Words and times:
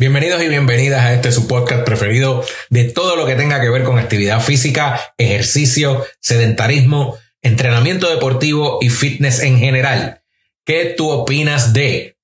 Bienvenidos 0.00 0.40
y 0.44 0.48
bienvenidas 0.48 1.02
a 1.02 1.12
este 1.12 1.32
su 1.32 1.48
podcast 1.48 1.84
preferido 1.84 2.44
de 2.70 2.84
todo 2.84 3.16
lo 3.16 3.26
que 3.26 3.34
tenga 3.34 3.60
que 3.60 3.68
ver 3.68 3.82
con 3.82 3.98
actividad 3.98 4.40
física, 4.40 5.12
ejercicio, 5.18 6.06
sedentarismo, 6.20 7.18
entrenamiento 7.42 8.08
deportivo 8.08 8.78
y 8.80 8.90
fitness 8.90 9.40
en 9.40 9.58
general. 9.58 10.22
¿Qué 10.64 10.94
tú 10.96 11.10
opinas 11.10 11.72
de? 11.72 12.16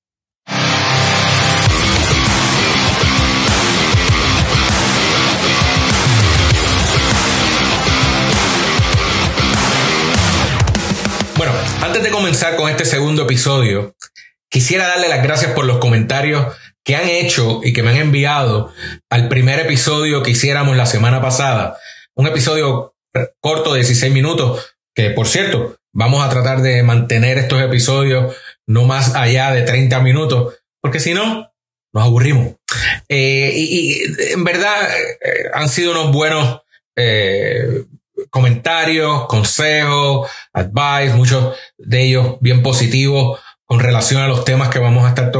Bueno, 11.36 11.52
antes 11.80 12.04
de 12.04 12.10
comenzar 12.10 12.54
con 12.54 12.70
este 12.70 12.84
segundo 12.84 13.24
episodio, 13.24 13.96
quisiera 14.48 14.86
darle 14.86 15.08
las 15.08 15.24
gracias 15.24 15.50
por 15.50 15.64
los 15.64 15.78
comentarios 15.78 16.54
que 16.84 16.96
han 16.96 17.08
hecho 17.08 17.60
y 17.64 17.72
que 17.72 17.82
me 17.82 17.90
han 17.90 17.96
enviado 17.96 18.72
al 19.10 19.28
primer 19.28 19.58
episodio 19.60 20.22
que 20.22 20.32
hiciéramos 20.32 20.76
la 20.76 20.86
semana 20.86 21.20
pasada. 21.20 21.78
Un 22.14 22.26
episodio 22.26 22.94
corto 23.40 23.72
de 23.72 23.80
16 23.80 24.12
minutos, 24.12 24.76
que 24.94 25.10
por 25.10 25.26
cierto, 25.26 25.76
vamos 25.92 26.24
a 26.24 26.28
tratar 26.28 26.60
de 26.60 26.82
mantener 26.82 27.38
estos 27.38 27.62
episodios 27.62 28.34
no 28.66 28.84
más 28.84 29.14
allá 29.14 29.52
de 29.52 29.62
30 29.62 30.00
minutos, 30.00 30.54
porque 30.80 31.00
si 31.00 31.14
no, 31.14 31.50
nos 31.92 32.04
aburrimos. 32.04 32.54
Eh, 33.08 33.52
y, 33.54 34.02
en 34.32 34.44
verdad 34.44 34.88
eh, 34.90 35.50
han 35.52 35.68
sido 35.68 35.92
unos 35.92 36.12
buenos 36.12 36.62
eh, 36.96 37.84
comentarios, 38.30 39.26
consejos, 39.26 40.30
advice, 40.52 41.14
muchos 41.14 41.56
de 41.78 42.02
ellos 42.02 42.36
bien 42.40 42.62
positivos 42.62 43.40
con 43.64 43.80
relación 43.80 44.22
a 44.22 44.28
los 44.28 44.44
temas 44.44 44.68
que 44.68 44.78
vamos 44.78 45.04
a 45.04 45.10
estar 45.10 45.30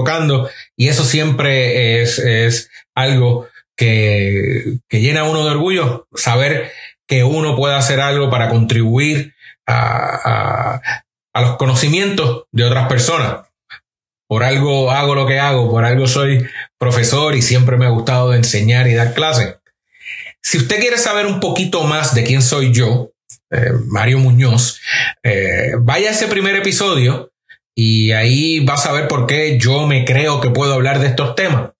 Y 0.76 0.88
eso 0.88 1.04
siempre 1.04 2.02
es, 2.02 2.18
es 2.18 2.70
algo 2.94 3.48
que, 3.76 4.78
que 4.88 5.00
llena 5.00 5.20
a 5.20 5.28
uno 5.30 5.44
de 5.44 5.50
orgullo, 5.50 6.06
saber 6.14 6.72
que 7.06 7.24
uno 7.24 7.56
puede 7.56 7.74
hacer 7.74 8.00
algo 8.00 8.30
para 8.30 8.48
contribuir 8.48 9.34
a, 9.66 10.20
a, 10.24 11.04
a 11.32 11.40
los 11.40 11.56
conocimientos 11.56 12.44
de 12.52 12.64
otras 12.64 12.88
personas. 12.88 13.46
Por 14.26 14.42
algo 14.42 14.90
hago 14.90 15.14
lo 15.14 15.26
que 15.26 15.38
hago, 15.38 15.70
por 15.70 15.84
algo 15.84 16.06
soy 16.06 16.46
profesor 16.78 17.34
y 17.34 17.42
siempre 17.42 17.76
me 17.76 17.84
ha 17.84 17.90
gustado 17.90 18.34
enseñar 18.34 18.86
y 18.88 18.94
dar 18.94 19.12
clases. 19.14 19.56
Si 20.40 20.58
usted 20.58 20.78
quiere 20.78 20.98
saber 20.98 21.26
un 21.26 21.40
poquito 21.40 21.84
más 21.84 22.14
de 22.14 22.24
quién 22.24 22.42
soy 22.42 22.72
yo, 22.72 23.12
eh, 23.50 23.72
Mario 23.86 24.18
Muñoz, 24.18 24.80
eh, 25.22 25.72
vaya 25.78 26.08
a 26.08 26.12
ese 26.12 26.26
primer 26.26 26.56
episodio 26.56 27.32
y 27.74 28.12
ahí 28.12 28.60
vas 28.60 28.86
a 28.86 28.92
ver 28.92 29.08
por 29.08 29.26
qué 29.26 29.58
yo 29.58 29.86
me 29.86 30.04
creo 30.04 30.40
que 30.40 30.50
puedo 30.50 30.74
hablar 30.74 31.00
de 31.00 31.08
estos 31.08 31.34
temas. 31.34 31.70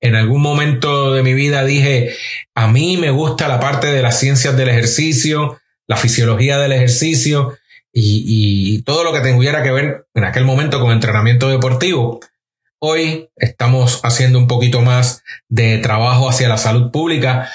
En 0.00 0.16
algún 0.16 0.42
momento 0.42 1.14
de 1.14 1.22
mi 1.22 1.32
vida 1.32 1.64
dije, 1.64 2.14
a 2.54 2.66
mí 2.68 2.96
me 2.96 3.10
gusta 3.10 3.48
la 3.48 3.60
parte 3.60 3.86
de 3.86 4.02
las 4.02 4.18
ciencias 4.18 4.56
del 4.56 4.68
ejercicio, 4.68 5.60
la 5.86 5.96
fisiología 5.96 6.58
del 6.58 6.72
ejercicio 6.72 7.56
y, 7.92 8.82
todo 8.82 9.04
lo 9.04 9.12
que 9.12 9.20
tuviera 9.20 9.62
que 9.62 9.70
ver 9.70 10.06
en 10.14 10.24
aquel 10.24 10.44
momento 10.44 10.80
con 10.80 10.90
entrenamiento 10.90 11.48
deportivo. 11.48 12.20
Hoy 12.80 13.30
estamos 13.36 14.00
haciendo 14.02 14.38
un 14.38 14.48
poquito 14.48 14.82
más 14.82 15.22
de 15.48 15.78
trabajo 15.78 16.28
hacia 16.28 16.48
la 16.48 16.58
salud 16.58 16.90
pública 16.90 17.48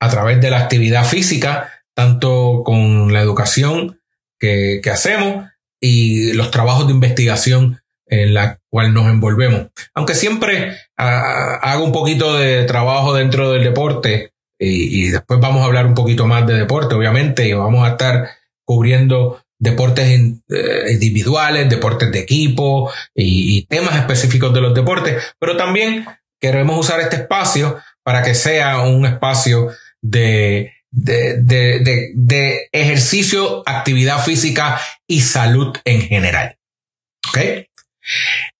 a 0.00 0.10
través 0.10 0.40
de 0.40 0.50
la 0.50 0.58
actividad 0.58 1.04
física, 1.06 1.72
tanto 1.94 2.62
con 2.64 3.12
la 3.12 3.22
educación 3.22 4.00
que 4.38 4.82
hacemos 4.92 5.46
y 5.86 6.32
los 6.32 6.50
trabajos 6.50 6.86
de 6.86 6.94
investigación 6.94 7.82
en 8.06 8.32
la 8.32 8.58
cual 8.70 8.94
nos 8.94 9.06
envolvemos. 9.06 9.66
Aunque 9.92 10.14
siempre 10.14 10.70
uh, 10.98 11.60
hago 11.60 11.84
un 11.84 11.92
poquito 11.92 12.38
de 12.38 12.64
trabajo 12.64 13.12
dentro 13.12 13.52
del 13.52 13.64
deporte 13.64 14.32
y, 14.58 15.08
después 15.08 15.40
vamos 15.40 15.60
a 15.60 15.66
hablar 15.66 15.84
un 15.84 15.92
poquito 15.92 16.26
más 16.26 16.46
de 16.46 16.54
deporte, 16.54 16.94
obviamente, 16.94 17.46
y 17.46 17.52
vamos 17.52 17.86
a 17.86 17.90
estar 17.90 18.30
cubriendo 18.64 19.42
deportes 19.58 20.08
eh, 20.08 20.92
individuales, 20.92 21.68
deportes 21.68 22.10
de 22.10 22.20
equipo 22.20 22.90
y, 23.14 23.58
y 23.58 23.66
temas 23.66 23.96
específicos 23.96 24.54
de 24.54 24.62
los 24.62 24.72
deportes, 24.72 25.34
pero 25.38 25.58
también 25.58 26.06
queremos 26.40 26.78
usar 26.78 27.00
este 27.00 27.16
espacio 27.16 27.76
para 28.02 28.22
que 28.22 28.34
sea 28.34 28.80
un 28.80 29.04
espacio 29.04 29.68
de 30.00 30.72
de, 30.94 31.42
de, 31.42 31.80
de, 31.80 32.12
de, 32.14 32.68
ejercicio, 32.70 33.62
actividad 33.66 34.24
física 34.24 34.80
y 35.08 35.20
salud 35.20 35.76
en 35.84 36.02
general. 36.02 36.56
¿Ok? 37.28 37.38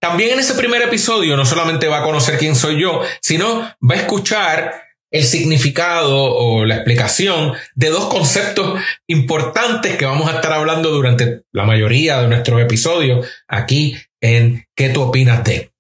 También 0.01 0.33
en 0.33 0.41
ese 0.41 0.55
primer 0.55 0.83
episodio 0.83 1.37
no 1.37 1.47
solamente 1.47 1.87
va 1.87 2.01
a 2.01 2.03
conocer 2.03 2.39
quién 2.39 2.57
soy 2.57 2.81
yo, 2.81 3.03
sino 3.21 3.61
va 3.81 3.95
a 3.95 3.99
escuchar 3.99 4.83
el 5.13 5.25
significado 5.25 6.25
o 6.25 6.65
la 6.65 6.75
explicación 6.75 7.53
de 7.77 7.91
dos 7.91 8.07
conceptos 8.07 8.81
importantes 9.07 9.97
que 9.97 10.07
vamos 10.07 10.29
a 10.29 10.37
estar 10.37 10.53
hablando 10.53 10.91
durante 10.91 11.43
la 11.53 11.65
mayoría 11.65 12.21
de 12.21 12.27
nuestros 12.27 12.61
episodios 12.61 13.29
aquí 13.47 13.97
en 14.21 14.67
¿Qué 14.75 14.89
tú 14.89 15.03
opinas 15.03 15.45
de? 15.45 15.71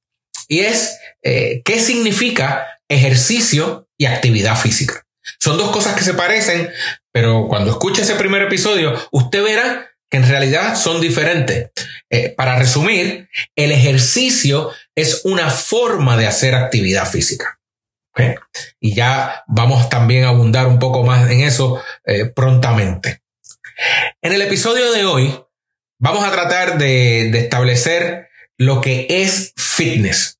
Y 0.46 0.60
es 0.60 0.98
eh, 1.22 1.62
qué 1.64 1.80
significa 1.80 2.78
ejercicio 2.88 3.88
y 3.98 4.04
actividad 4.04 4.56
física. 4.56 5.03
Son 5.40 5.56
dos 5.56 5.70
cosas 5.70 5.94
que 5.94 6.04
se 6.04 6.14
parecen, 6.14 6.70
pero 7.12 7.46
cuando 7.48 7.70
escuche 7.70 8.02
ese 8.02 8.14
primer 8.14 8.42
episodio, 8.42 8.94
usted 9.12 9.42
verá 9.42 9.90
que 10.10 10.18
en 10.18 10.28
realidad 10.28 10.76
son 10.76 11.00
diferentes. 11.00 11.70
Eh, 12.10 12.30
para 12.30 12.58
resumir, 12.58 13.28
el 13.56 13.72
ejercicio 13.72 14.70
es 14.94 15.24
una 15.24 15.50
forma 15.50 16.16
de 16.16 16.26
hacer 16.26 16.54
actividad 16.54 17.08
física. 17.08 17.58
Y 18.78 18.94
ya 18.94 19.42
vamos 19.48 19.88
también 19.88 20.24
a 20.24 20.28
abundar 20.28 20.68
un 20.68 20.78
poco 20.78 21.02
más 21.02 21.28
en 21.30 21.40
eso 21.40 21.82
eh, 22.04 22.26
prontamente. 22.26 23.22
En 24.22 24.32
el 24.32 24.42
episodio 24.42 24.92
de 24.92 25.04
hoy 25.04 25.44
vamos 25.98 26.22
a 26.22 26.30
tratar 26.30 26.78
de 26.78 27.36
establecer 27.36 28.28
lo 28.56 28.80
que 28.80 29.06
es 29.08 29.52
fitness 29.56 30.38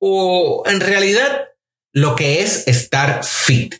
o 0.00 0.64
en 0.66 0.80
realidad 0.80 1.48
lo 1.92 2.16
que 2.16 2.42
es 2.42 2.66
estar 2.68 3.24
fit. 3.24 3.76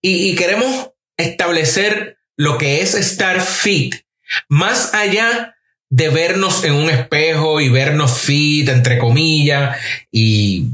Y, 0.00 0.34
queremos 0.36 0.90
establecer 1.16 2.18
lo 2.36 2.58
que 2.58 2.80
es 2.80 2.94
estar 2.94 3.40
fit, 3.40 3.94
más 4.48 4.94
allá 4.94 5.56
de 5.90 6.08
vernos 6.08 6.64
en 6.64 6.74
un 6.74 6.90
espejo 6.90 7.60
y 7.60 7.68
vernos 7.68 8.18
fit, 8.18 8.68
entre 8.68 8.98
comillas, 8.98 9.78
y 10.10 10.70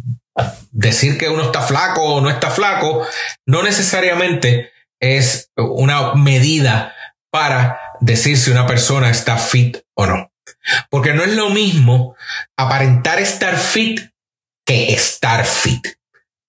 decir 0.70 1.18
que 1.18 1.28
uno 1.28 1.44
está 1.44 1.62
flaco 1.62 2.02
o 2.02 2.20
no 2.20 2.30
está 2.30 2.50
flaco, 2.50 3.06
no 3.46 3.62
necesariamente 3.62 4.70
es 5.00 5.50
una 5.56 6.14
medida 6.14 6.94
para 7.30 7.80
decir 8.00 8.38
si 8.38 8.50
una 8.50 8.66
persona 8.66 9.10
está 9.10 9.36
fit 9.36 9.78
o 9.94 10.06
no. 10.06 10.32
Porque 10.90 11.12
no 11.12 11.24
es 11.24 11.34
lo 11.34 11.50
mismo 11.50 12.16
aparentar 12.56 13.18
estar 13.18 13.56
fit 13.56 14.00
que 14.64 14.92
estar 14.92 15.44
fit. 15.46 15.86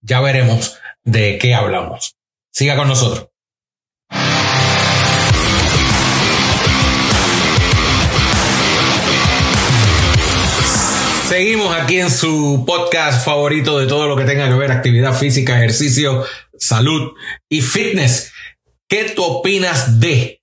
Ya 0.01 0.19
veremos 0.21 0.79
de 1.03 1.37
qué 1.37 1.53
hablamos. 1.53 2.17
Siga 2.51 2.75
con 2.75 2.89
nosotros. 2.89 3.29
Seguimos 11.29 11.73
aquí 11.73 11.97
en 11.97 12.11
su 12.11 12.65
podcast 12.67 13.23
favorito 13.23 13.79
de 13.79 13.87
todo 13.87 14.05
lo 14.05 14.17
que 14.17 14.25
tenga 14.25 14.49
que 14.49 14.55
ver 14.55 14.69
actividad 14.69 15.17
física, 15.17 15.55
ejercicio, 15.55 16.25
salud 16.57 17.13
y 17.47 17.61
fitness. 17.61 18.33
¿Qué 18.89 19.05
tú 19.15 19.23
opinas 19.23 20.01
de? 20.01 20.41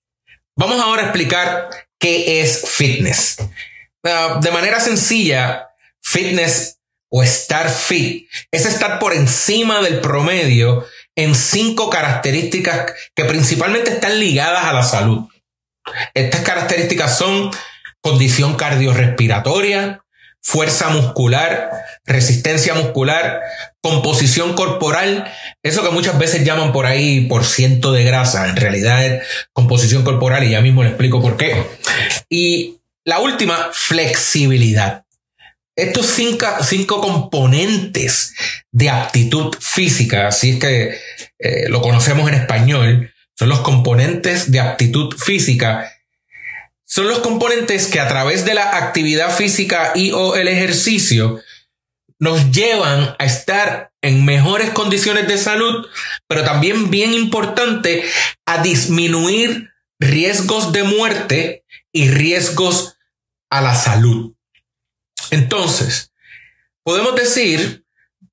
Vamos 0.57 0.81
ahora 0.81 1.03
a 1.03 1.05
explicar 1.07 1.69
qué 1.99 2.41
es 2.41 2.65
fitness. 2.67 3.37
Uh, 4.03 4.41
de 4.41 4.51
manera 4.51 4.81
sencilla, 4.81 5.69
fitness 6.01 6.79
o 7.11 7.23
estar 7.23 7.69
fit 7.69 8.29
es 8.51 8.67
estar 8.67 8.99
por 8.99 9.13
encima 9.13 9.81
del 9.83 10.01
promedio 10.01 10.87
en 11.19 11.35
cinco 11.35 11.91
características 11.91 12.93
que 13.13 13.25
principalmente 13.25 13.91
están 13.91 14.21
ligadas 14.21 14.65
a 14.65 14.73
la 14.73 14.85
salud. 14.85 15.27
Estas 16.15 16.43
características 16.43 17.19
son 17.19 17.51
condición 18.01 18.55
cardiorrespiratoria, 18.55 20.05
fuerza 20.41 20.91
muscular, 20.91 21.73
resistencia 22.05 22.73
muscular, 22.75 23.41
composición 23.83 24.55
corporal, 24.55 25.29
eso 25.65 25.83
que 25.83 25.91
muchas 25.91 26.17
veces 26.21 26.45
llaman 26.45 26.71
por 26.71 26.87
ahí 26.87 27.23
por 27.23 27.45
ciento 27.45 27.91
de 27.91 28.05
grasa, 28.05 28.49
en 28.49 28.55
realidad 28.55 29.05
es 29.05 29.27
composición 29.53 30.05
corporal 30.05 30.45
y 30.45 30.51
ya 30.51 30.61
mismo 30.61 30.85
le 30.85 30.91
explico 30.91 31.21
por 31.21 31.37
qué. 31.37 31.67
Y 32.31 32.79
la 33.05 33.19
última, 33.19 33.71
flexibilidad. 33.73 35.05
Estos 35.79 36.07
cinco, 36.07 37.01
componentes 37.01 38.35
de 38.73 38.91
aptitud 38.91 39.55
física, 39.61 40.27
así 40.27 40.51
es 40.51 40.59
que 40.59 40.99
eh, 41.39 41.69
lo 41.69 41.81
conocemos 41.81 42.29
en 42.29 42.35
español, 42.35 43.15
son 43.39 43.49
los 43.49 43.61
componentes 43.61 44.51
de 44.51 44.59
aptitud 44.59 45.17
física. 45.17 45.93
Son 46.85 47.07
los 47.07 47.21
componentes 47.21 47.87
que 47.87 48.01
a 48.01 48.09
través 48.09 48.45
de 48.45 48.55
la 48.55 48.77
actividad 48.77 49.31
física 49.31 49.93
y 49.95 50.11
o 50.11 50.35
el 50.35 50.49
ejercicio 50.49 51.41
nos 52.19 52.51
llevan 52.51 53.15
a 53.17 53.25
estar 53.25 53.93
en 54.03 54.25
mejores 54.25 54.71
condiciones 54.71 55.29
de 55.29 55.39
salud, 55.39 55.87
pero 56.27 56.43
también 56.43 56.91
bien 56.91 57.15
importante, 57.15 58.03
a 58.47 58.65
disminuir 58.65 59.71
riesgos 60.01 60.73
de 60.73 60.83
muerte 60.83 61.65
y 61.93 62.11
riesgos 62.11 62.97
a 63.49 63.61
la 63.61 63.77
salud. 63.77 64.35
Entonces, 65.31 66.13
podemos 66.83 67.15
decir 67.15 67.85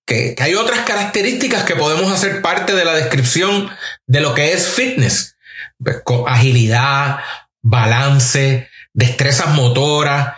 que, 0.06 0.36
hay 0.40 0.56
otras 0.56 0.82
características 0.82 1.64
que 1.64 1.76
podemos 1.76 2.12
hacer 2.12 2.42
parte 2.42 2.74
de 2.74 2.86
la 2.86 2.94
descripción 2.94 3.70
de 4.08 4.22
lo 4.22 4.34
que 4.34 4.54
es 4.54 4.70
fitness. 4.70 5.38
Pues, 5.84 5.98
agilidad, 6.28 7.20
balance, 7.62 8.70
destrezas 8.94 9.50
motoras. 9.50 10.38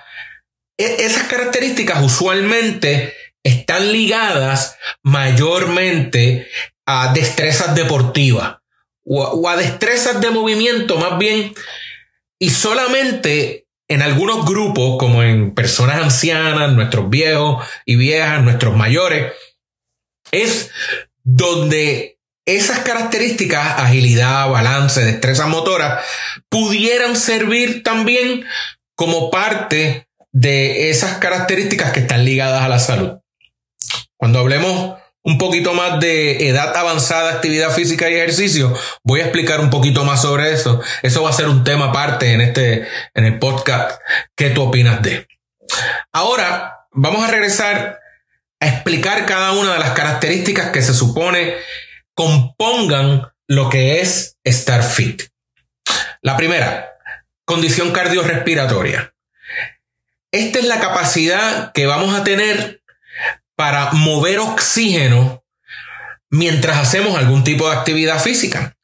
E, 0.78 1.06
esas 1.06 1.24
características 1.24 2.02
usualmente 2.02 3.16
están 3.44 3.92
ligadas 3.92 4.78
mayormente 5.04 6.50
a 6.86 7.14
destrezas 7.14 7.76
deportivas 7.76 8.58
o, 9.06 9.48
a 9.48 9.56
destrezas 9.56 10.20
de 10.20 10.32
movimiento 10.32 10.98
más 10.98 11.18
bien 11.18 11.54
y 12.40 12.50
solamente 12.50 13.67
en 13.88 14.02
algunos 14.02 14.46
grupos, 14.46 14.98
como 15.00 15.24
en 15.24 15.54
personas 15.54 16.02
ancianas, 16.02 16.74
nuestros 16.74 17.10
viejos 17.10 17.66
y 17.86 17.96
viejas, 17.96 18.44
nuestros 18.44 18.76
mayores, 18.76 19.34
es 20.32 20.72
donde 21.24 22.20
esas 22.46 22.80
características, 22.80 23.80
agilidad, 23.80 24.50
balance, 24.50 25.04
destreza 25.04 25.48
motora, 25.48 26.02
pudieran 26.50 27.16
servir 27.16 27.84
también 27.84 28.46
como 28.96 29.30
parte 29.30 30.08
de 30.32 30.90
esas 30.90 31.18
características 31.18 31.92
que 31.92 32.02
están 32.02 32.26
ligadas 32.26 32.64
a 32.64 32.70
la 32.70 32.80
salud. 32.80 33.20
Cuando 34.18 34.40
hablemos 34.40 34.98
un 35.24 35.38
poquito 35.38 35.74
más 35.74 36.00
de 36.00 36.48
edad 36.48 36.76
avanzada, 36.76 37.34
actividad 37.34 37.72
física 37.72 38.10
y 38.10 38.16
ejercicio, 38.16 38.74
voy 39.04 39.20
a 39.20 39.24
explicar 39.24 39.60
un 39.60 39.70
poquito 39.70 40.06
más 40.06 40.22
sobre 40.22 40.54
eso. 40.54 40.82
Eso 41.02 41.24
va 41.24 41.32
a 41.32 41.34
ser 41.34 41.50
un 41.50 41.64
tema 41.64 41.90
aparte 41.90 42.32
en 42.32 42.42
este, 42.42 42.88
en 43.14 43.26
el 43.26 43.38
podcast. 43.40 44.00
¿Qué 44.36 44.52
tú 44.52 44.64
opinas 44.64 45.02
de? 45.02 45.28
Ahora, 46.14 46.88
vamos 46.92 47.28
a 47.28 47.32
regresar 47.32 48.00
a 48.60 48.68
explicar 48.68 49.26
cada 49.26 49.52
una 49.52 49.74
de 49.74 49.80
las 49.80 49.92
características 49.92 50.72
que 50.72 50.82
se 50.82 50.94
supone 50.94 51.56
compongan 52.14 53.32
lo 53.48 53.70
que 53.70 54.02
es 54.02 54.38
estar 54.44 54.84
fit. 54.84 55.24
La 56.22 56.36
primera, 56.36 56.98
condición 57.46 57.92
cardiorrespiratoria. 57.92 59.14
Esta 60.32 60.60
es 60.60 60.66
la 60.66 60.80
capacidad 60.80 61.72
que 61.72 61.86
vamos 61.86 62.14
a 62.14 62.24
tener 62.24 62.82
para 63.58 63.92
mover 63.92 64.40
oxígeno 64.40 65.44
mientras 66.30 66.78
hacemos 66.78 67.18
algún 67.18 67.44
tipo 67.44 67.70
de 67.70 67.76
actividad 67.76 68.20
física. 68.20 68.78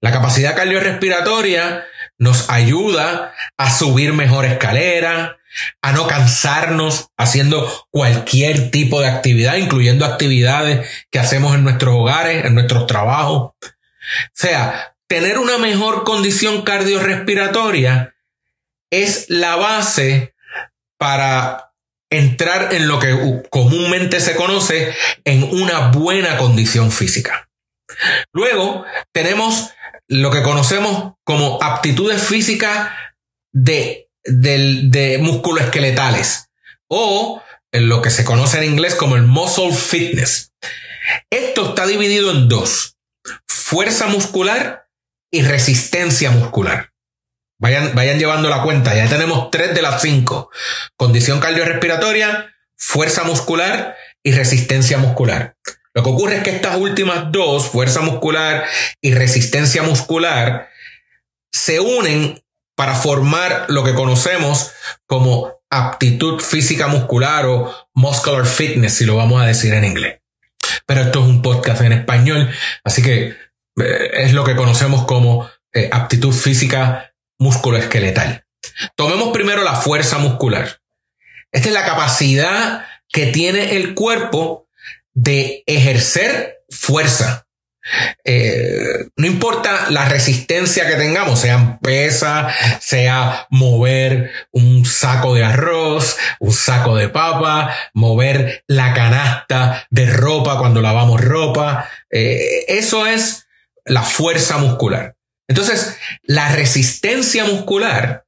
La 0.00 0.10
capacidad 0.12 0.56
cardiorrespiratoria 0.56 1.86
nos 2.18 2.50
ayuda 2.50 3.32
a 3.56 3.70
subir 3.70 4.12
mejor 4.12 4.44
escalera, 4.44 5.38
a 5.80 5.92
no 5.92 6.08
cansarnos 6.08 7.08
haciendo 7.16 7.86
cualquier 7.90 8.70
tipo 8.72 9.00
de 9.00 9.08
actividad, 9.08 9.56
incluyendo 9.56 10.04
actividades 10.04 10.88
que 11.10 11.20
hacemos 11.20 11.54
en 11.54 11.62
nuestros 11.62 11.94
hogares, 11.94 12.44
en 12.44 12.54
nuestros 12.54 12.86
trabajos. 12.86 13.52
O 13.52 14.32
sea, 14.32 14.96
tener 15.06 15.38
una 15.38 15.58
mejor 15.58 16.02
condición 16.02 16.62
cardiorrespiratoria 16.62 18.14
es 18.90 19.26
la 19.28 19.54
base 19.54 20.34
para 20.98 21.67
entrar 22.10 22.74
en 22.74 22.88
lo 22.88 22.98
que 22.98 23.42
comúnmente 23.50 24.20
se 24.20 24.34
conoce 24.34 24.94
en 25.24 25.42
una 25.42 25.88
buena 25.90 26.38
condición 26.38 26.90
física. 26.90 27.48
Luego 28.32 28.84
tenemos 29.12 29.70
lo 30.06 30.30
que 30.30 30.42
conocemos 30.42 31.14
como 31.24 31.62
aptitudes 31.62 32.22
físicas 32.22 32.90
de 33.52 34.08
de 34.28 35.18
músculos 35.20 35.64
esqueletales 35.64 36.50
o 36.88 37.42
en 37.72 37.88
lo 37.88 38.02
que 38.02 38.10
se 38.10 38.24
conoce 38.24 38.58
en 38.58 38.72
inglés 38.72 38.94
como 38.94 39.16
el 39.16 39.22
muscle 39.22 39.72
fitness. 39.72 40.52
Esto 41.30 41.70
está 41.70 41.86
dividido 41.86 42.30
en 42.30 42.48
dos, 42.48 42.96
fuerza 43.46 44.06
muscular 44.06 44.88
y 45.30 45.42
resistencia 45.42 46.30
muscular. 46.30 46.92
Vayan, 47.60 47.94
vayan 47.94 48.18
llevando 48.18 48.48
la 48.48 48.62
cuenta, 48.62 48.94
ya 48.94 49.08
tenemos 49.08 49.50
tres 49.50 49.74
de 49.74 49.82
las 49.82 50.00
cinco. 50.00 50.50
Condición 50.96 51.40
cardiorrespiratoria, 51.40 52.54
fuerza 52.76 53.24
muscular 53.24 53.96
y 54.22 54.32
resistencia 54.32 54.98
muscular. 54.98 55.56
Lo 55.92 56.02
que 56.04 56.10
ocurre 56.10 56.36
es 56.36 56.42
que 56.44 56.50
estas 56.50 56.76
últimas 56.76 57.32
dos, 57.32 57.66
fuerza 57.66 58.00
muscular 58.00 58.64
y 59.00 59.12
resistencia 59.12 59.82
muscular, 59.82 60.68
se 61.52 61.80
unen 61.80 62.40
para 62.76 62.94
formar 62.94 63.64
lo 63.68 63.82
que 63.82 63.94
conocemos 63.94 64.70
como 65.06 65.58
aptitud 65.70 66.40
física 66.40 66.86
muscular 66.86 67.46
o 67.46 67.74
muscular 67.94 68.46
fitness, 68.46 68.94
si 68.94 69.04
lo 69.04 69.16
vamos 69.16 69.42
a 69.42 69.46
decir 69.46 69.74
en 69.74 69.84
inglés. 69.84 70.20
Pero 70.86 71.00
esto 71.00 71.20
es 71.20 71.26
un 71.26 71.42
podcast 71.42 71.82
en 71.82 71.92
español, 71.92 72.50
así 72.84 73.02
que 73.02 73.36
eh, 73.80 74.10
es 74.12 74.32
lo 74.32 74.44
que 74.44 74.54
conocemos 74.54 75.04
como 75.06 75.50
eh, 75.72 75.90
aptitud 75.92 76.32
física 76.32 77.07
musculoesqueletal. 77.38 78.44
Tomemos 78.94 79.30
primero 79.32 79.62
la 79.62 79.76
fuerza 79.76 80.18
muscular. 80.18 80.80
Esta 81.52 81.68
es 81.68 81.74
la 81.74 81.84
capacidad 81.84 82.84
que 83.08 83.26
tiene 83.26 83.76
el 83.76 83.94
cuerpo 83.94 84.68
de 85.14 85.62
ejercer 85.66 86.62
fuerza. 86.68 87.46
Eh, 88.22 89.08
no 89.16 89.26
importa 89.26 89.90
la 89.90 90.06
resistencia 90.08 90.86
que 90.86 90.96
tengamos, 90.96 91.40
sea 91.40 91.78
pesa, 91.82 92.48
sea 92.80 93.46
mover 93.50 94.30
un 94.52 94.84
saco 94.84 95.34
de 95.34 95.44
arroz, 95.44 96.18
un 96.38 96.52
saco 96.52 96.96
de 96.96 97.08
papa, 97.08 97.74
mover 97.94 98.64
la 98.66 98.92
canasta 98.92 99.86
de 99.90 100.06
ropa 100.10 100.58
cuando 100.58 100.82
lavamos 100.82 101.20
ropa. 101.20 101.88
Eh, 102.10 102.66
eso 102.68 103.06
es 103.06 103.46
la 103.84 104.02
fuerza 104.02 104.58
muscular. 104.58 105.17
Entonces, 105.48 105.96
la 106.22 106.52
resistencia 106.54 107.44
muscular 107.44 108.26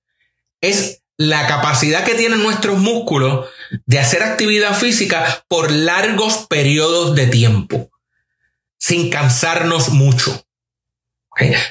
es 0.60 1.02
la 1.16 1.46
capacidad 1.46 2.02
que 2.02 2.14
tienen 2.14 2.42
nuestros 2.42 2.78
músculos 2.78 3.48
de 3.84 3.98
hacer 3.98 4.22
actividad 4.22 4.74
física 4.74 5.44
por 5.48 5.70
largos 5.70 6.46
periodos 6.48 7.14
de 7.14 7.26
tiempo 7.26 7.90
sin 8.78 9.10
cansarnos 9.10 9.90
mucho. 9.90 10.44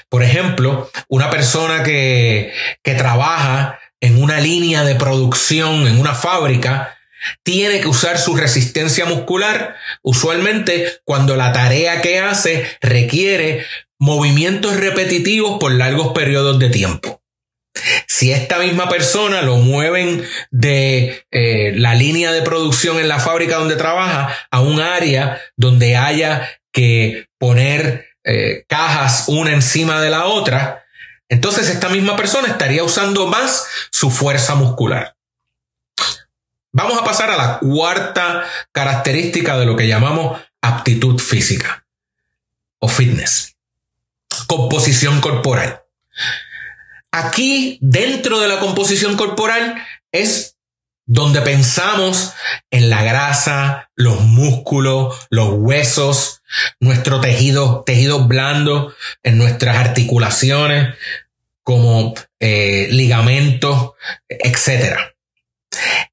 Por 0.07 0.23
ejemplo, 0.23 0.89
una 1.09 1.29
persona 1.29 1.83
que, 1.83 2.53
que 2.83 2.93
trabaja 2.93 3.79
en 3.99 4.21
una 4.21 4.39
línea 4.39 4.83
de 4.83 4.95
producción, 4.95 5.87
en 5.87 5.99
una 5.99 6.15
fábrica, 6.15 6.97
tiene 7.43 7.81
que 7.81 7.87
usar 7.87 8.17
su 8.17 8.35
resistencia 8.35 9.05
muscular 9.05 9.75
usualmente 10.01 11.01
cuando 11.03 11.35
la 11.35 11.51
tarea 11.51 12.01
que 12.01 12.19
hace 12.19 12.77
requiere 12.81 13.65
movimientos 13.99 14.77
repetitivos 14.77 15.59
por 15.59 15.73
largos 15.73 16.13
periodos 16.13 16.57
de 16.57 16.69
tiempo. 16.69 17.21
Si 18.07 18.31
esta 18.31 18.57
misma 18.57 18.89
persona 18.89 19.41
lo 19.41 19.57
mueven 19.57 20.25
de 20.51 21.25
eh, 21.31 21.73
la 21.75 21.93
línea 21.93 22.31
de 22.31 22.41
producción 22.41 22.99
en 22.99 23.07
la 23.07 23.19
fábrica 23.19 23.57
donde 23.57 23.75
trabaja 23.75 24.35
a 24.49 24.61
un 24.61 24.81
área 24.81 25.39
donde 25.55 25.95
haya 25.95 26.49
que 26.71 27.27
poner 27.37 28.09
eh, 28.23 28.65
cajas 28.67 29.25
una 29.27 29.53
encima 29.53 30.01
de 30.01 30.09
la 30.09 30.25
otra, 30.25 30.85
entonces 31.29 31.69
esta 31.69 31.89
misma 31.89 32.15
persona 32.15 32.47
estaría 32.47 32.83
usando 32.83 33.27
más 33.27 33.67
su 33.91 34.09
fuerza 34.09 34.55
muscular. 34.55 35.15
Vamos 36.71 36.99
a 36.99 37.03
pasar 37.03 37.31
a 37.31 37.37
la 37.37 37.59
cuarta 37.59 38.45
característica 38.71 39.57
de 39.57 39.65
lo 39.65 39.75
que 39.75 39.87
llamamos 39.87 40.39
aptitud 40.61 41.19
física 41.19 41.85
o 42.79 42.87
fitness. 42.87 43.58
Composición 44.43 45.21
corporal. 45.21 45.83
Aquí, 47.11 47.79
dentro 47.81 48.39
de 48.39 48.47
la 48.47 48.59
composición 48.59 49.15
corporal, 49.17 49.83
es 50.11 50.57
donde 51.05 51.41
pensamos 51.41 52.33
en 52.69 52.91
la 52.91 53.03
grasa, 53.03 53.89
los 53.95 54.21
músculos, 54.21 55.27
los 55.31 55.49
huesos, 55.53 56.43
nuestro 56.79 57.19
tejido, 57.19 57.83
tejidos 57.83 58.27
blandos, 58.27 58.93
en 59.23 59.39
nuestras 59.39 59.77
articulaciones, 59.77 60.95
como 61.63 62.13
eh, 62.39 62.89
ligamentos, 62.91 63.93
etc. 64.27 64.97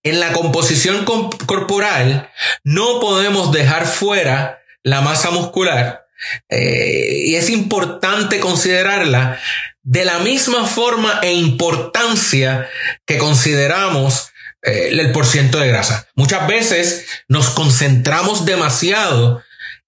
En 0.03 0.19
la 0.19 0.33
composición 0.33 1.05
corporal 1.05 2.31
no 2.65 2.99
podemos 2.99 3.53
dejar 3.53 3.85
fuera 3.85 4.61
la 4.83 5.03
masa 5.03 5.31
muscular 5.31 6.06
eh, 6.49 7.25
y 7.27 7.37
es 7.37 7.51
importante 7.51 8.41
considerarla 8.41 9.39
de 9.83 10.05
la 10.05 10.19
misma 10.19 10.67
forma 10.67 11.21
e 11.23 11.33
importancia 11.33 12.69
que 13.05 13.19
consideramos 13.19 14.31
eh, 14.63 14.89
el 14.91 15.13
porciento 15.13 15.59
de 15.59 15.69
grasa. 15.69 16.09
Muchas 16.15 16.47
veces 16.49 17.07
nos 17.29 17.51
concentramos 17.51 18.45
demasiado 18.45 19.43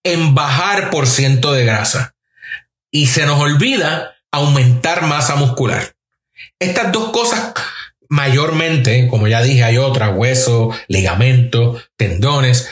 en 0.04 0.34
bajar 0.34 0.90
por 0.90 1.06
ciento 1.06 1.52
de 1.52 1.64
grasa 1.64 2.14
y 2.90 3.08
se 3.08 3.26
nos 3.26 3.40
olvida 3.40 4.16
aumentar 4.30 5.02
masa 5.02 5.34
muscular. 5.36 5.94
Estas 6.58 6.92
dos 6.92 7.10
cosas 7.10 7.52
mayormente, 8.08 9.08
como 9.08 9.28
ya 9.28 9.42
dije, 9.42 9.64
hay 9.64 9.78
otras, 9.78 10.12
hueso, 10.14 10.70
ligamento, 10.88 11.80
tendones, 11.96 12.68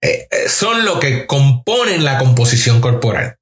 eh, 0.00 0.28
eh, 0.30 0.48
son 0.48 0.84
lo 0.84 1.00
que 1.00 1.26
componen 1.26 2.04
la 2.04 2.18
composición 2.18 2.80
corporal. 2.80 3.36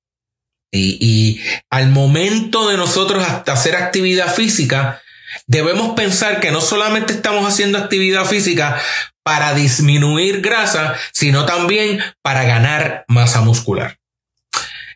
Y, 0.73 1.41
al 1.71 1.89
momento 1.89 2.69
de 2.69 2.77
nosotros 2.77 3.25
hacer 3.47 3.77
actividad 3.77 4.35
física, 4.35 5.01
debemos 5.47 5.95
pensar 5.95 6.41
que 6.41 6.51
no 6.51 6.61
solamente 6.61 7.15
estamos 7.15 7.51
haciendo 7.51 7.79
actividad 7.79 8.27
física 8.27 8.79
para 9.23 9.55
disminuir 9.55 10.43
grasa, 10.43 10.95
sino 11.13 11.47
también 11.47 12.01
para 12.21 12.45
ganar 12.45 13.05
masa 13.09 13.41
muscular. 13.41 13.99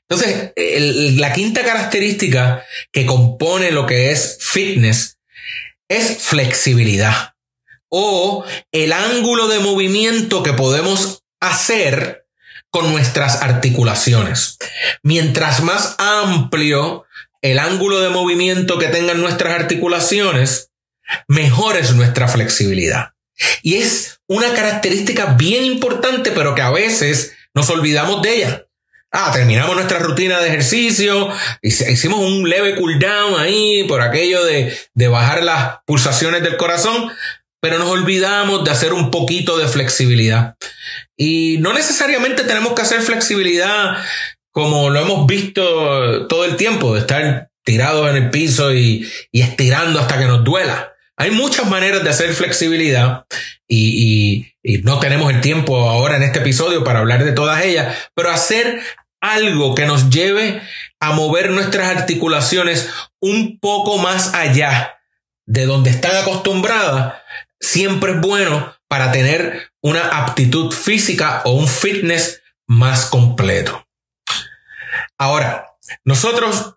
Entonces, 0.09 0.53
la 1.17 1.33
quinta 1.33 1.63
característica 1.65 2.65
que 2.93 3.07
compone 3.07 3.71
lo 3.71 3.87
que 3.87 4.11
es 4.11 4.39
fitness 4.41 5.19
es 5.89 6.19
flexibilidad 6.19 7.35
o 7.91 8.45
el 8.73 8.93
ángulo 8.93 9.49
de 9.49 9.59
movimiento 9.59 10.43
que 10.43 10.53
podemos 10.53 11.20
hacer 11.41 12.27
con 12.71 12.93
nuestras 12.93 13.43
articulaciones. 13.43 14.59
Mientras 15.03 15.63
más 15.63 15.97
amplio 15.99 17.07
el 17.43 17.59
ángulo 17.59 18.01
de 18.01 18.11
movimiento 18.11 18.79
que 18.79 18.89
tengan 18.89 19.21
nuestras 19.21 19.55
articulaciones, 19.55 20.71
mejor 21.27 21.77
es 21.77 21.95
nuestra 21.95 22.29
flexibilidad. 22.29 23.15
Y 23.63 23.77
es 23.77 24.21
una 24.27 24.53
característica 24.53 25.35
bien 25.35 25.65
importante, 25.65 26.31
pero 26.31 26.55
que 26.55 26.63
a 26.63 26.71
veces 26.71 27.35
nos 27.55 27.71
olvidamos 27.71 28.23
de 28.23 28.37
ella. 28.37 28.67
Ah, 29.13 29.31
terminamos 29.33 29.75
nuestra 29.75 29.99
rutina 29.99 30.39
de 30.39 30.49
ejercicio, 30.49 31.31
hicimos 31.63 32.21
un 32.21 32.49
leve 32.49 32.77
cool 32.77 33.01
down 33.01 33.41
ahí 33.41 33.83
por 33.89 34.03
aquello 34.03 34.45
de, 34.45 34.79
de 34.95 35.09
bajar 35.09 35.43
las 35.43 35.79
pulsaciones 35.85 36.45
del 36.45 36.57
corazón, 36.57 37.11
pero 37.61 37.79
nos 37.79 37.89
olvidamos 37.89 38.63
de 38.65 38.71
hacer 38.71 38.93
un 38.93 39.11
poquito 39.11 39.59
de 39.59 39.67
flexibilidad. 39.67 40.55
Y 41.23 41.59
no 41.59 41.75
necesariamente 41.75 42.45
tenemos 42.45 42.73
que 42.73 42.81
hacer 42.81 43.03
flexibilidad 43.03 43.99
como 44.53 44.89
lo 44.89 45.01
hemos 45.01 45.27
visto 45.27 46.27
todo 46.29 46.47
el 46.47 46.57
tiempo, 46.57 46.95
de 46.95 47.01
estar 47.01 47.51
tirados 47.63 48.09
en 48.09 48.17
el 48.17 48.31
piso 48.31 48.73
y, 48.73 49.07
estirando 49.31 50.01
hasta 50.01 50.19
que 50.19 50.25
nos 50.25 50.43
duela. 50.45 50.95
Hay 51.19 51.31
muchas 51.31 51.67
maneras 51.67 52.03
de 52.03 52.09
hacer 52.09 52.33
flexibilidad 52.33 53.27
y, 53.69 54.47
y, 54.65 54.79
no 54.79 54.99
tenemos 54.99 55.31
el 55.31 55.43
tiempo 55.43 55.91
ahora 55.91 56.17
en 56.17 56.23
este 56.23 56.39
episodio 56.39 56.85
para 56.85 57.01
hablar 57.01 57.23
de 57.23 57.33
todas 57.33 57.63
ellas, 57.67 57.95
pero 58.15 58.31
hacer 58.31 58.81
algo 59.21 59.75
que 59.75 59.85
nos 59.85 60.09
lleve 60.09 60.63
a 61.01 61.13
mover 61.13 61.51
nuestras 61.51 61.95
articulaciones 61.95 62.89
un 63.21 63.59
poco 63.61 63.99
más 63.99 64.33
allá 64.33 64.99
de 65.45 65.67
donde 65.67 65.91
están 65.91 66.17
acostumbradas, 66.17 67.17
siempre 67.61 68.13
es 68.13 68.21
bueno 68.23 68.80
para 68.91 69.13
tener 69.13 69.71
una 69.81 70.19
aptitud 70.19 70.73
física 70.73 71.43
o 71.45 71.53
un 71.53 71.69
fitness 71.69 72.43
más 72.67 73.07
completo. 73.07 73.87
Ahora, 75.17 75.77
nosotros 76.05 76.75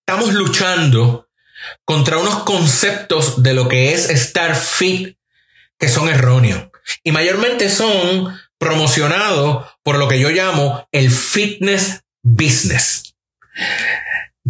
estamos 0.00 0.34
luchando 0.34 1.30
contra 1.86 2.18
unos 2.18 2.40
conceptos 2.42 3.42
de 3.42 3.54
lo 3.54 3.66
que 3.66 3.94
es 3.94 4.10
estar 4.10 4.54
fit 4.54 5.16
que 5.78 5.88
son 5.88 6.10
erróneos 6.10 6.68
y 7.02 7.12
mayormente 7.12 7.70
son 7.70 8.38
promocionados 8.58 9.66
por 9.82 9.96
lo 9.96 10.06
que 10.06 10.20
yo 10.20 10.28
llamo 10.28 10.86
el 10.92 11.10
fitness 11.10 12.02
business. 12.22 13.14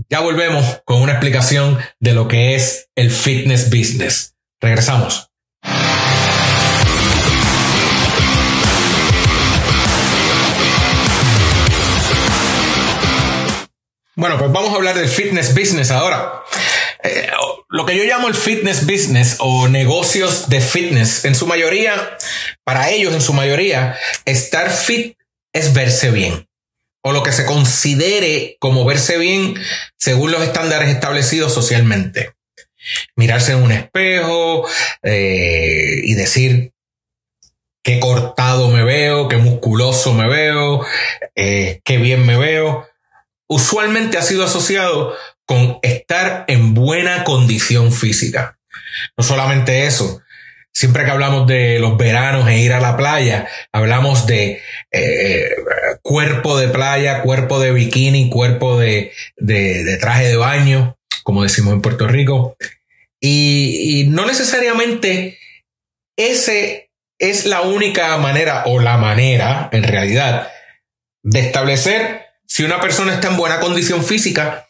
Ya 0.09 0.19
volvemos 0.19 0.81
con 0.85 1.01
una 1.01 1.13
explicación 1.13 1.79
de 2.01 2.13
lo 2.13 2.27
que 2.27 2.57
es 2.57 2.89
el 2.97 3.13
fitness 3.13 3.71
business. 3.71 4.35
Regresamos. 4.61 5.31
Bueno, 14.17 14.39
pues 14.39 14.51
vamos 14.51 14.73
a 14.73 14.77
hablar 14.77 14.97
del 14.97 15.09
fitness 15.09 15.55
business 15.55 15.91
ahora. 15.91 16.43
Eh, 17.03 17.31
lo 17.69 17.87
que 17.87 17.97
yo 17.97 18.05
llamo 18.05 18.27
el 18.27 18.35
fitness 18.35 18.85
business 18.85 19.37
o 19.39 19.69
negocios 19.69 20.49
de 20.49 20.61
fitness, 20.61 21.25
en 21.25 21.37
su 21.37 21.47
mayoría, 21.47 22.19
para 22.65 22.91
ellos 22.91 23.15
en 23.15 23.21
su 23.21 23.33
mayoría, 23.33 23.97
estar 24.25 24.71
fit 24.71 25.17
es 25.53 25.73
verse 25.73 26.11
bien. 26.11 26.49
O 27.03 27.13
lo 27.13 27.23
que 27.23 27.33
se 27.33 27.47
considere 27.47 28.57
como 28.59 28.85
verse 28.85 29.17
bien 29.17 29.55
según 29.97 30.33
los 30.33 30.43
estándares 30.43 30.91
establecidos 30.91 31.55
socialmente. 31.55 32.33
Mirarse 33.15 33.53
en 33.53 33.63
un 33.63 33.73
espejo 33.73 34.67
eh, 35.03 36.01
y 36.03 36.15
decir 36.15 36.73
qué 37.83 38.01
cortado 38.01 38.69
me 38.69 38.83
veo, 38.83 39.29
qué 39.29 39.37
musculoso 39.37 40.13
me 40.13 40.29
veo, 40.29 40.85
eh, 41.37 41.81
qué 41.85 41.99
bien 41.99 42.27
me 42.27 42.37
veo 42.37 42.90
usualmente 43.51 44.17
ha 44.17 44.23
sido 44.23 44.45
asociado 44.45 45.15
con 45.45 45.81
estar 45.83 46.45
en 46.47 46.73
buena 46.73 47.25
condición 47.25 47.93
física. 47.93 48.59
No 49.19 49.25
solamente 49.25 49.87
eso, 49.87 50.23
siempre 50.73 51.05
que 51.05 51.11
hablamos 51.11 51.49
de 51.49 51.81
los 51.81 51.97
veranos 51.99 52.49
e 52.49 52.61
ir 52.61 52.73
a 52.73 52.81
la 52.81 52.97
playa, 52.97 53.49
hablamos 53.73 54.27
de 54.27 54.63
eh, 54.93 55.51
cuerpo 56.03 56.59
de 56.59 56.69
playa, 56.69 57.23
cuerpo 57.23 57.59
de 57.59 57.73
bikini, 57.73 58.31
cuerpo 58.31 58.79
de, 58.79 59.13
traje 60.01 60.29
de 60.29 60.37
baño, 60.37 60.97
como 61.25 61.43
decimos 61.43 61.75
en 61.75 61.83
Puerto 61.83 62.07
Rico. 62.07 62.57
Y, 63.21 64.01
y 64.01 64.09
no 64.09 64.27
necesariamente 64.27 65.39
ese 66.17 66.91
es 67.19 67.47
la 67.47 67.63
única 67.63 68.17
manera 68.19 68.63
o 68.67 68.79
la 68.79 68.97
manera, 68.97 69.69
en 69.73 69.83
realidad, 69.83 70.53
de 71.25 71.41
establecer 71.41 72.30
si 72.51 72.65
una 72.65 72.81
persona 72.81 73.15
está 73.15 73.29
en 73.29 73.37
buena 73.37 73.61
condición 73.61 74.05
física 74.05 74.69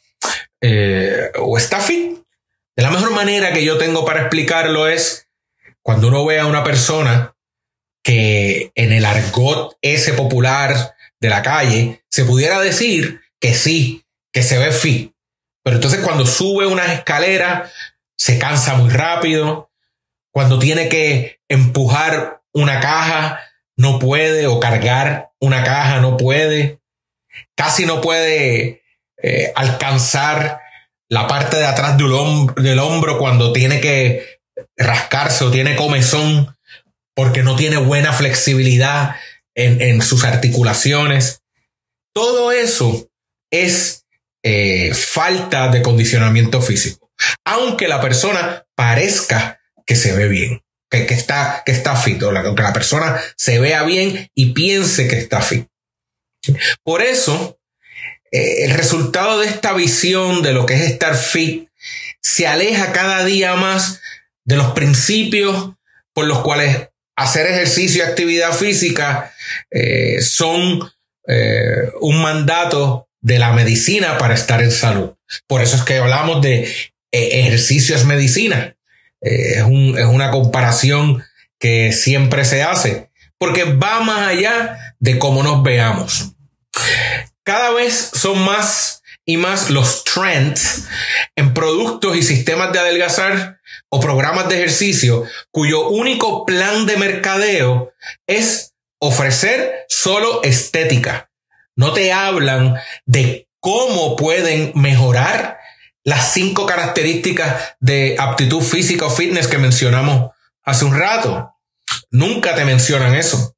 eh, 0.61 1.31
o 1.39 1.57
está 1.57 1.81
fit, 1.81 2.19
de 2.77 2.83
la 2.83 2.91
mejor 2.91 3.13
manera 3.13 3.55
que 3.55 3.65
yo 3.65 3.79
tengo 3.79 4.05
para 4.05 4.21
explicarlo 4.21 4.87
es 4.87 5.29
cuando 5.81 6.09
uno 6.09 6.27
ve 6.27 6.39
a 6.39 6.47
una 6.47 6.63
persona 6.63 7.35
que 8.05 8.71
en 8.75 8.93
el 8.93 9.07
argot 9.07 9.79
ese 9.81 10.13
popular 10.13 10.95
de 11.21 11.31
la 11.31 11.41
calle 11.41 12.05
se 12.11 12.27
pudiera 12.27 12.61
decir 12.61 13.23
que 13.41 13.55
sí, 13.55 14.05
que 14.31 14.43
se 14.43 14.59
ve 14.59 14.73
fit. 14.73 15.15
Pero 15.65 15.77
entonces 15.77 16.01
cuando 16.01 16.27
sube 16.27 16.67
una 16.67 16.93
escalera 16.93 17.73
se 18.15 18.39
cansa 18.39 18.75
muy 18.75 18.91
rápido. 18.91 19.71
Cuando 20.33 20.59
tiene 20.59 20.91
que 20.91 21.41
empujar 21.49 22.43
una 22.53 22.79
caja 22.81 23.41
no 23.75 23.99
puede 23.99 24.49
o 24.49 24.61
cargar 24.61 25.31
una 25.41 25.65
caja 25.65 26.01
no 26.01 26.19
puede 26.19 26.80
casi 27.57 27.87
no 27.87 28.01
puede 28.01 28.83
eh, 29.23 29.53
alcanzar 29.55 30.61
la 31.09 31.27
parte 31.27 31.57
de 31.57 31.67
atrás 31.67 31.99
del, 31.99 32.13
hombro, 32.79 33.19
cuando 33.19 33.53
tiene 33.53 33.81
que 33.81 34.41
rascarse 34.77 35.45
o 35.45 35.51
tiene 35.51 35.77
comezón 35.77 36.57
porque 37.15 37.43
no 37.43 37.57
tiene 37.57 37.77
buena 37.77 38.13
flexibilidad 38.13 39.17
en, 39.55 40.01
sus 40.01 40.25
articulaciones. 40.25 41.43
Todo 42.15 42.53
eso 42.53 43.11
es 43.51 44.07
eh, 44.43 44.95
falta 44.95 45.69
de 45.69 45.83
condicionamiento 45.83 46.63
físico. 46.63 47.11
Aunque 47.45 47.89
la 47.89 48.01
persona 48.01 48.65
parezca 48.75 49.61
que 49.85 49.97
se 49.97 50.17
ve 50.17 50.29
bien, 50.29 50.63
que, 50.89 51.03
está, 51.13 51.63
que 51.67 51.73
está 51.73 51.97
fit, 51.97 52.23
o 52.23 52.55
que 52.55 52.63
la 52.63 52.73
persona 52.73 53.21
se 53.37 53.59
vea 53.59 53.83
bien 53.83 54.29
y 54.35 54.53
piense 54.53 55.09
que 55.09 55.19
está 55.19 55.43
fit. 55.43 55.67
Por 56.83 57.03
eso, 57.03 57.59
eh, 58.33 58.65
el 58.65 58.71
resultado 58.73 59.41
de 59.41 59.47
esta 59.49 59.73
visión 59.73 60.43
de 60.43 60.53
lo 60.53 60.67
que 60.67 60.75
es 60.75 60.83
estar 60.83 61.17
fit 61.17 61.69
se 62.21 62.47
aleja 62.47 62.93
cada 62.93 63.25
día 63.25 63.55
más 63.57 64.01
de 64.45 64.57
los 64.57 64.73
principios 64.73 65.75
por 66.13 66.27
los 66.27 66.41
cuales 66.41 66.89
hacer 67.17 67.47
ejercicio 67.47 68.05
y 68.05 68.09
actividad 68.09 68.53
física 68.53 69.33
eh, 69.71 70.21
son 70.23 70.91
eh, 71.27 71.91
un 72.01 72.23
mandato 72.23 73.09
de 73.21 73.39
la 73.39 73.53
medicina 73.53 74.17
para 74.17 74.35
estar 74.35 74.63
en 74.63 74.71
salud. 74.71 75.15
Por 75.47 75.61
eso 75.61 75.77
es 75.77 75.83
que 75.83 75.99
hablamos 75.99 76.41
de 76.41 76.73
ejercicio 77.13 77.97
es 77.97 78.05
medicina. 78.05 78.77
es, 79.21 79.59
es 79.59 79.65
una 79.65 80.31
comparación 80.31 81.23
que 81.59 81.93
siempre 81.93 82.45
se 82.45 82.63
hace, 82.63 83.11
porque 83.39 83.65
va 83.65 84.01
más 84.01 84.29
allá 84.29 84.90
de 85.00 85.19
cómo 85.19 85.42
nos 85.42 85.62
veamos. 85.62 86.33
Cada 87.42 87.71
vez 87.71 88.11
son 88.14 88.38
más 88.38 89.02
y 89.25 89.37
más 89.37 89.71
los 89.71 90.04
trends 90.04 90.87
en 91.37 91.52
productos 91.54 92.16
y 92.16 92.23
sistemas 92.23 92.73
de 92.73 92.78
adelgazar 92.78 93.61
o 93.88 94.00
programas 94.00 94.49
de 94.49 94.57
ejercicio 94.57 95.25
cuyo 95.50 95.88
único 95.88 96.47
plan 96.47 96.87
de 96.87 96.97
mercadeo 96.97 97.92
es 98.26 98.75
ofrecer 98.99 99.87
solo 99.88 100.42
estética. 100.42 101.30
No 101.76 101.92
te 101.92 102.12
hablan 102.12 102.76
de 103.07 103.49
cómo 103.59 104.16
pueden 104.16 104.73
mejorar 104.75 105.59
las 106.04 106.33
cinco 106.33 106.66
características 106.66 107.75
de 107.80 108.16
aptitud 108.19 108.62
física 108.62 109.07
o 109.07 109.11
fitness 109.11 109.47
que 109.47 109.59
mencionamos 109.59 110.30
hace 110.62 110.85
un 110.85 110.99
rato. 110.99 111.54
Nunca 112.11 112.54
te 112.54 112.64
mencionan 112.64 113.14
eso. 113.14 113.57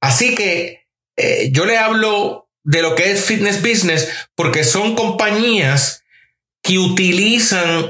Así 0.00 0.34
que 0.34 0.86
eh, 1.16 1.50
yo 1.52 1.64
le 1.64 1.78
hablo 1.78 2.48
de 2.64 2.82
lo 2.82 2.94
que 2.94 3.10
es 3.10 3.24
fitness 3.24 3.62
business 3.62 4.28
porque 4.34 4.64
son 4.64 4.94
compañías 4.94 6.04
que 6.62 6.78
utilizan 6.78 7.88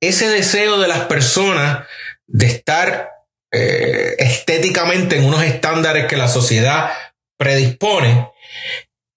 ese 0.00 0.28
deseo 0.28 0.78
de 0.78 0.88
las 0.88 1.06
personas 1.06 1.86
de 2.26 2.46
estar 2.46 3.10
eh, 3.52 4.16
estéticamente 4.18 5.16
en 5.16 5.24
unos 5.24 5.44
estándares 5.44 6.06
que 6.06 6.16
la 6.16 6.28
sociedad 6.28 6.90
predispone 7.36 8.28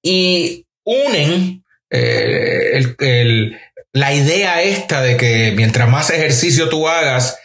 y 0.04 0.66
unen 0.84 1.64
eh, 1.90 2.82
la 3.94 4.14
idea 4.14 4.62
esta 4.62 5.02
de 5.02 5.18
que 5.18 5.54
mientras 5.56 5.90
más 5.90 6.10
ejercicio 6.10 6.70
tú 6.70 6.88
hagas, 6.88 7.40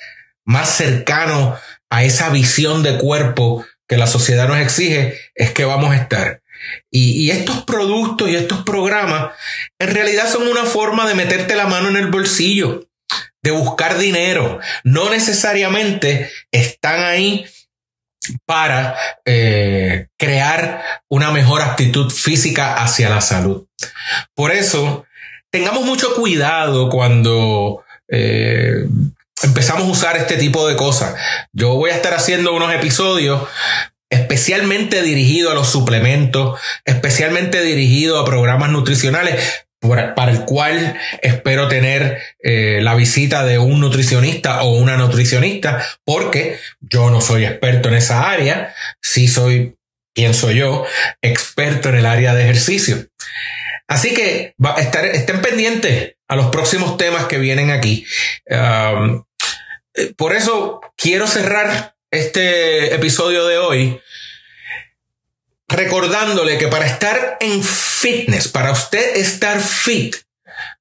más 0.45 0.69
cercano 0.69 1.57
a 1.91 2.05
esa 2.05 2.31
visión 2.31 2.83
de 2.83 2.99
cuerpo 2.99 3.65
que 3.89 3.97
la 3.97 4.07
sociedad 4.07 4.49
nos 4.49 4.59
exige, 4.59 5.19
es 5.35 5.53
que 5.53 5.65
vamos 5.65 5.93
a 5.93 5.97
estar. 5.97 6.43
Y, 6.91 7.31
estos 7.31 7.65
productos 7.65 8.29
y 8.29 8.37
estos 8.37 8.63
programas 8.63 9.33
en 9.81 9.93
realidad 9.93 10.29
son 10.29 10.47
una 10.47 10.65
forma 10.65 11.09
de 11.09 11.15
meterte 11.15 11.57
la 11.57 11.67
mano 11.67 11.89
en 11.89 11.97
el 11.97 12.11
bolsillo 12.11 12.89
de 13.43 13.51
buscar 13.51 13.99
dinero. 13.99 14.61
No 14.85 15.11
necesariamente 15.11 16.31
están 16.53 17.03
ahí 17.03 17.45
para 18.47 18.97
eh, 19.25 20.07
crear 20.17 20.83
una 21.09 21.33
mejor 21.33 21.63
actitud 21.63 22.11
física 22.11 22.75
hacia 22.75 23.09
la 23.09 23.21
salud. 23.21 23.67
Por 24.35 24.53
eso, 24.53 25.05
tengamos 25.51 25.85
mucho 25.85 26.15
cuidado 26.15 26.89
cuando 26.89 27.85
eh, 28.09 28.87
empezamos 29.45 29.85
a 29.85 29.91
usar 29.91 30.17
este 30.17 30.37
tipo 30.37 30.69
de 30.69 30.77
cosas. 30.77 31.15
Yo 31.53 31.75
voy 31.75 31.91
a 31.91 31.95
estar 31.95 32.15
haciendo 32.15 32.55
unos 32.55 32.75
episodios 32.75 33.49
especialmente 34.11 35.03
dirigidos 35.03 35.53
a 35.53 35.55
los 35.55 35.71
suplementos, 35.71 36.61
especialmente 36.85 37.63
dirigidos 37.63 38.21
a 38.21 38.27
programas 38.27 38.71
nutricionales, 38.71 39.65
para 39.81 40.31
el 40.31 40.45
cual 40.45 40.99
espero 41.23 41.67
tener 41.67 42.21
eh, 42.43 42.81
la 42.83 42.95
visita 42.95 43.45
de 43.45 43.59
un 43.59 43.81
nutricionista 43.81 44.63
o 44.63 44.77
una 44.77 44.97
nutricionista, 44.97 45.83
porque 46.05 46.59
yo 46.81 47.11
no 47.11 47.21
soy 47.21 47.47
experto 47.47 47.89
en 47.89 47.95
esa 47.95 48.31
área, 48.31 48.75
sí 49.01 49.27
soy, 49.27 49.77
pienso 50.15 50.53
yo, 50.53 50.85
experto 51.21 51.89
en 51.89 51.97
el 51.97 52.07
área 52.07 52.35
de 52.35 52.45
ejercicio. 52.45 53.07
Así 53.89 54.15
que 54.15 54.55
va, 54.65 54.75
estar, 54.75 55.05
estén 55.05 55.41
pendientes 55.43 56.15
a 56.29 56.37
los 56.37 56.47
próximos 56.47 56.97
temas 56.97 57.27
que 57.27 57.39
vienen 57.39 57.71
aquí. 57.71 58.07
Um, 58.49 59.25
por 60.17 60.35
eso 60.35 60.81
quiero 60.97 61.27
cerrar 61.27 61.97
este 62.11 62.95
episodio 62.95 63.47
de 63.47 63.59
hoy 63.59 64.01
recordándole 65.69 66.59
que 66.59 66.69
para 66.69 66.87
estar 66.87 67.39
en 67.41 67.63
fitness, 67.63 68.49
para 68.49 68.73
usted 68.73 69.17
estar 69.17 69.61
fit, 69.61 70.17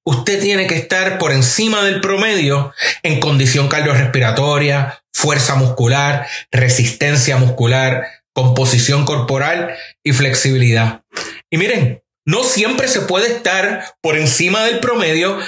usted 0.03 0.41
tiene 0.41 0.67
que 0.67 0.75
estar 0.75 1.17
por 1.17 1.31
encima 1.31 1.83
del 1.83 2.01
promedio 2.01 2.73
en 3.03 3.19
condición 3.19 3.69
cardiorrespiratoria, 3.69 5.01
fuerza 5.13 5.55
muscular, 5.55 6.27
resistencia 6.51 7.37
muscular, 7.37 8.05
composición 8.33 9.05
corporal 9.05 9.75
y 10.03 10.11
flexibilidad. 10.11 11.03
Y 11.49 11.57
miren, 11.57 12.03
no 12.25 12.43
siempre 12.43 12.87
se 12.87 13.01
puede 13.01 13.27
estar 13.27 13.95
por 14.01 14.17
encima 14.17 14.65
del 14.65 14.79
promedio 14.79 15.39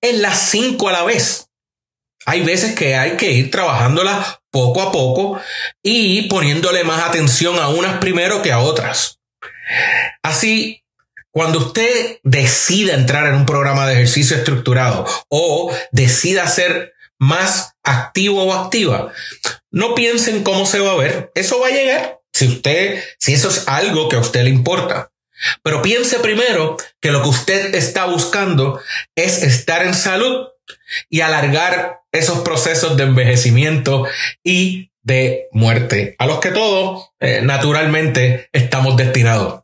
en 0.00 0.22
las 0.22 0.38
cinco 0.50 0.88
a 0.88 0.92
la 0.92 1.04
vez. 1.04 1.49
Hay 2.26 2.42
veces 2.42 2.74
que 2.74 2.96
hay 2.96 3.16
que 3.16 3.32
ir 3.32 3.50
trabajándolas 3.50 4.40
poco 4.50 4.82
a 4.82 4.92
poco 4.92 5.40
y 5.82 6.22
poniéndole 6.22 6.84
más 6.84 7.08
atención 7.08 7.58
a 7.58 7.68
unas 7.68 7.98
primero 7.98 8.42
que 8.42 8.52
a 8.52 8.58
otras. 8.58 9.20
Así, 10.22 10.84
cuando 11.30 11.58
usted 11.58 12.18
decida 12.22 12.94
entrar 12.94 13.26
en 13.28 13.34
un 13.34 13.46
programa 13.46 13.86
de 13.86 13.94
ejercicio 13.94 14.36
estructurado 14.36 15.06
o 15.28 15.74
decida 15.92 16.46
ser 16.48 16.94
más 17.18 17.74
activo 17.84 18.44
o 18.44 18.52
activa, 18.52 19.12
no 19.70 19.94
piensen 19.94 20.42
cómo 20.42 20.66
se 20.66 20.80
va 20.80 20.92
a 20.92 20.96
ver. 20.96 21.30
Eso 21.34 21.60
va 21.60 21.68
a 21.68 21.72
llegar 21.72 22.20
si 22.32 22.48
usted, 22.48 23.02
si 23.18 23.34
eso 23.34 23.48
es 23.48 23.68
algo 23.68 24.08
que 24.08 24.16
a 24.16 24.20
usted 24.20 24.44
le 24.44 24.50
importa. 24.50 25.12
Pero 25.62 25.82
piense 25.82 26.18
primero 26.18 26.76
que 27.00 27.12
lo 27.12 27.22
que 27.22 27.28
usted 27.28 27.74
está 27.74 28.04
buscando 28.06 28.80
es 29.14 29.42
estar 29.42 29.84
en 29.84 29.94
salud 29.94 30.48
y 31.08 31.20
alargar 31.20 32.00
esos 32.12 32.40
procesos 32.40 32.96
de 32.96 33.04
envejecimiento 33.04 34.06
y 34.42 34.90
de 35.02 35.48
muerte, 35.52 36.14
a 36.18 36.26
los 36.26 36.40
que 36.40 36.50
todos 36.50 37.10
eh, 37.20 37.40
naturalmente 37.42 38.48
estamos 38.52 38.96
destinados. 38.96 39.62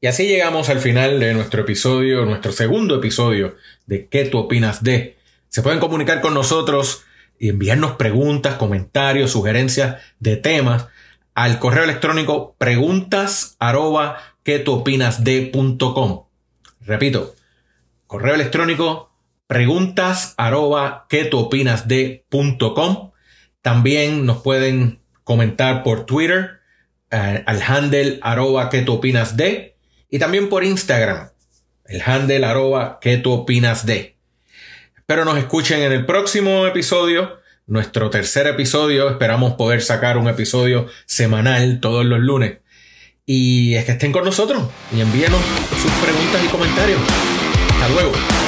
Y 0.00 0.08
así 0.08 0.26
llegamos 0.26 0.68
al 0.68 0.80
final 0.80 1.18
de 1.18 1.32
nuestro 1.32 1.62
episodio, 1.62 2.24
nuestro 2.26 2.52
segundo 2.52 2.96
episodio 2.96 3.56
de 3.86 4.08
¿Qué 4.08 4.26
tú 4.26 4.38
opinas 4.38 4.84
de? 4.84 5.16
Se 5.48 5.62
pueden 5.62 5.80
comunicar 5.80 6.20
con 6.20 6.34
nosotros 6.34 7.04
y 7.38 7.48
enviarnos 7.48 7.92
preguntas, 7.92 8.56
comentarios, 8.56 9.30
sugerencias 9.30 10.02
de 10.18 10.36
temas 10.36 10.86
al 11.34 11.58
correo 11.58 11.84
electrónico 11.84 12.54
preguntas 12.58 13.56
arroba 13.58 14.18
tú 14.64 14.72
opinas 14.72 15.24
de 15.24 15.50
Repito, 16.80 17.34
correo 18.06 18.34
electrónico 18.34 19.10
preguntas 19.46 20.34
arroba 20.36 21.06
que 21.08 21.24
tú 21.24 21.38
opinas 21.38 21.88
de 21.88 22.24
También 23.62 24.26
nos 24.26 24.42
pueden 24.42 25.00
comentar 25.24 25.82
por 25.82 26.06
Twitter 26.06 26.60
eh, 27.10 27.42
al 27.46 27.62
handle 27.62 28.18
arroba 28.22 28.70
tú 28.70 28.94
opinas 28.94 29.36
de 29.36 29.76
y 30.10 30.18
también 30.18 30.48
por 30.48 30.64
Instagram 30.64 31.30
el 31.88 32.02
handle 32.02 32.44
arroba 32.44 32.98
tú 33.22 33.32
opinas 33.32 33.86
de. 33.86 34.16
Espero 34.96 35.24
nos 35.24 35.38
escuchen 35.38 35.82
en 35.82 35.92
el 35.92 36.04
próximo 36.04 36.66
episodio, 36.66 37.38
nuestro 37.66 38.10
tercer 38.10 38.46
episodio. 38.46 39.08
Esperamos 39.10 39.54
poder 39.54 39.82
sacar 39.82 40.18
un 40.18 40.28
episodio 40.28 40.86
semanal 41.06 41.80
todos 41.80 42.04
los 42.04 42.18
lunes. 42.18 42.58
Y 43.24 43.74
es 43.74 43.84
que 43.84 43.92
estén 43.92 44.12
con 44.12 44.24
nosotros 44.24 44.64
y 44.94 45.00
envíenos 45.00 45.40
sus 45.80 45.92
preguntas 45.92 46.44
y 46.44 46.48
comentarios. 46.48 47.00
Hasta 47.70 47.88
luego. 47.88 48.45